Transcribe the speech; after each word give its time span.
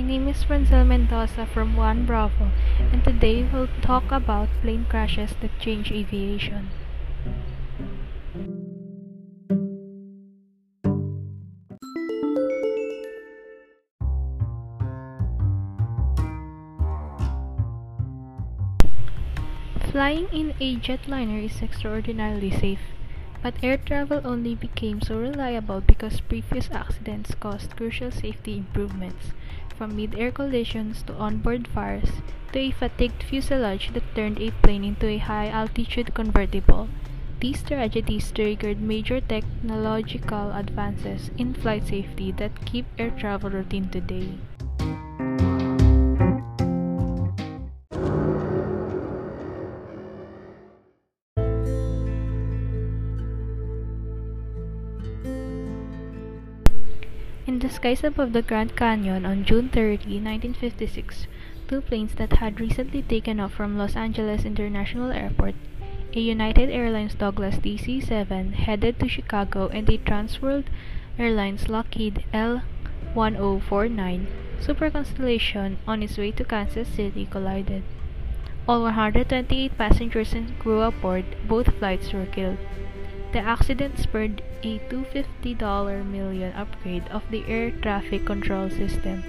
name 0.00 0.28
is 0.28 0.44
Francel 0.44 0.84
Mendoza 0.86 1.44
from 1.44 1.76
One 1.76 2.06
Bravo, 2.06 2.50
and 2.78 3.02
today 3.04 3.42
we'll 3.52 3.68
talk 3.82 4.10
about 4.10 4.48
plane 4.62 4.86
crashes 4.88 5.34
that 5.40 5.58
change 5.58 5.90
aviation. 5.90 6.70
Flying 19.90 20.28
in 20.32 20.54
a 20.58 20.76
jetliner 20.76 21.44
is 21.44 21.60
extraordinarily 21.60 22.50
safe, 22.50 22.80
but 23.42 23.54
air 23.62 23.76
travel 23.76 24.20
only 24.24 24.54
became 24.54 25.00
so 25.00 25.18
reliable 25.18 25.80
because 25.80 26.20
previous 26.20 26.70
accidents 26.70 27.34
caused 27.40 27.76
crucial 27.76 28.10
safety 28.10 28.56
improvements, 28.56 29.32
from 29.76 29.96
mid-air 29.96 30.30
collisions 30.30 31.02
to 31.02 31.14
onboard 31.14 31.66
fires 31.66 32.08
to 32.52 32.58
a 32.60 32.70
fatigued 32.70 33.22
fuselage 33.22 33.92
that 33.94 34.14
turned 34.14 34.38
a 34.38 34.50
plane 34.62 34.84
into 34.84 35.08
a 35.08 35.18
high-altitude 35.18 36.14
convertible. 36.14 36.88
These 37.40 37.64
tragedies 37.64 38.30
triggered 38.30 38.80
major 38.80 39.20
technological 39.20 40.52
advances 40.52 41.32
in 41.36 41.54
flight 41.54 41.88
safety 41.88 42.30
that 42.32 42.64
keep 42.64 42.86
air 42.96 43.10
travel 43.10 43.50
routine 43.50 43.88
today. 43.88 44.38
In 57.52 57.58
the 57.58 57.68
skies 57.68 58.02
above 58.02 58.32
the 58.32 58.40
Grand 58.40 58.74
Canyon 58.76 59.26
on 59.26 59.44
June 59.44 59.68
30, 59.68 60.04
1956, 60.24 61.26
two 61.68 61.82
planes 61.82 62.14
that 62.14 62.32
had 62.38 62.58
recently 62.58 63.02
taken 63.02 63.38
off 63.40 63.52
from 63.52 63.76
Los 63.76 63.94
Angeles 63.94 64.46
International 64.46 65.12
Airport, 65.12 65.54
a 66.14 66.18
United 66.18 66.70
Airlines 66.70 67.12
Douglas 67.12 67.56
DC-7 67.56 68.54
headed 68.54 68.98
to 68.98 69.06
Chicago 69.06 69.68
and 69.68 69.86
a 69.90 69.98
Transworld 69.98 70.64
Airlines 71.18 71.68
Lockheed 71.68 72.24
L-1049 72.32 74.26
Super 74.58 74.88
Constellation 74.88 75.76
on 75.86 76.02
its 76.02 76.16
way 76.16 76.30
to 76.32 76.44
Kansas 76.44 76.88
City 76.88 77.28
collided. 77.30 77.82
All 78.66 78.80
128 78.80 79.76
passengers 79.76 80.32
and 80.32 80.58
crew 80.58 80.80
aboard 80.80 81.26
both 81.46 81.74
flights 81.78 82.14
were 82.14 82.24
killed. 82.24 82.56
The 83.32 83.40
accident 83.40 83.98
spurred 83.98 84.42
a 84.62 84.78
$250 84.90 86.04
million 86.04 86.52
upgrade 86.52 87.08
of 87.08 87.22
the 87.30 87.44
air 87.48 87.70
traffic 87.70 88.26
control 88.26 88.68
system, 88.68 89.24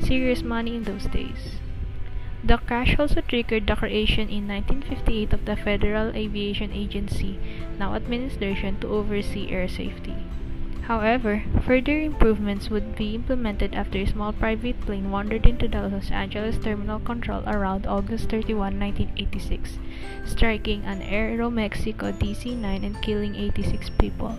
serious 0.00 0.42
money 0.42 0.74
in 0.74 0.82
those 0.84 1.06
days. 1.06 1.60
The 2.42 2.58
crash 2.58 2.98
also 2.98 3.20
triggered 3.20 3.68
the 3.68 3.76
creation 3.76 4.28
in 4.28 4.48
1958 4.48 5.32
of 5.32 5.44
the 5.44 5.56
Federal 5.56 6.14
Aviation 6.16 6.72
Agency, 6.72 7.38
now 7.78 7.94
administration, 7.94 8.80
to 8.80 8.88
oversee 8.88 9.48
air 9.50 9.68
safety. 9.68 10.23
However, 10.86 11.42
further 11.62 11.98
improvements 11.98 12.68
would 12.68 12.94
be 12.94 13.14
implemented 13.14 13.74
after 13.74 14.00
a 14.00 14.06
small 14.06 14.34
private 14.34 14.78
plane 14.82 15.10
wandered 15.10 15.46
into 15.46 15.66
the 15.66 15.88
Los 15.88 16.10
Angeles 16.10 16.58
Terminal 16.58 16.98
Control 17.00 17.42
around 17.46 17.86
August 17.86 18.28
31, 18.28 18.78
1986, 18.78 19.78
striking 20.26 20.84
an 20.84 21.00
Aeromexico 21.00 22.12
DC-9 22.12 22.84
and 22.84 23.00
killing 23.00 23.34
86 23.34 23.88
people. 23.98 24.36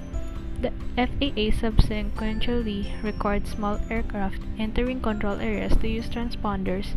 The 0.62 0.72
FAA 0.96 1.50
subsequently 1.60 2.94
required 3.02 3.48
small 3.48 3.80
aircraft 3.90 4.40
entering 4.60 5.02
control 5.02 5.40
areas 5.40 5.76
to 5.78 5.88
use 5.88 6.08
transponders, 6.10 6.94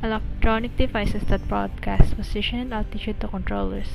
electronic 0.00 0.76
devices 0.76 1.22
that 1.24 1.48
broadcast 1.48 2.14
position 2.14 2.60
and 2.60 2.74
altitude 2.74 3.20
to 3.20 3.26
controllers. 3.26 3.88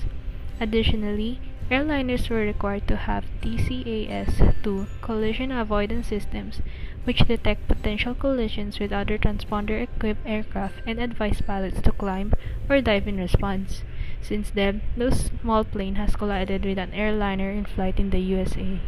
Additionally, 0.59 1.39
airliners 1.69 2.29
were 2.29 2.37
required 2.37 2.87
to 2.87 2.95
have 2.95 3.25
TCAS-2 3.41 4.87
collision 5.01 5.51
avoidance 5.51 6.07
systems, 6.07 6.61
which 7.03 7.27
detect 7.27 7.67
potential 7.67 8.15
collisions 8.15 8.79
with 8.79 8.91
other 8.91 9.17
transponder-equipped 9.17 10.25
aircraft 10.25 10.81
and 10.85 10.99
advise 10.99 11.41
pilots 11.41 11.81
to 11.81 11.91
climb 11.91 12.33
or 12.67 12.81
dive 12.81 13.07
in 13.07 13.17
response. 13.17 13.83
Since 14.21 14.49
then, 14.49 14.81
no 14.95 15.11
small 15.11 15.63
plane 15.63 15.95
has 15.95 16.15
collided 16.15 16.65
with 16.65 16.79
an 16.79 16.93
airliner 16.93 17.51
in 17.51 17.65
flight 17.65 17.99
in 17.99 18.09
the 18.09 18.19
USA. 18.19 18.79